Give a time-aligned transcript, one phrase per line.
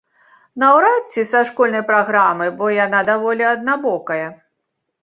[0.63, 4.25] Наўрад ці са школьнай праграмы, бо яна даволі аднабокая.